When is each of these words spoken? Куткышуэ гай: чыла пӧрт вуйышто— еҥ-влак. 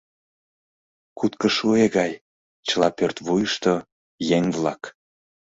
Куткышуэ 1.17 1.85
гай: 1.97 2.11
чыла 2.67 2.89
пӧрт 2.97 3.17
вуйышто— 3.25 3.73
еҥ-влак. 4.37 4.81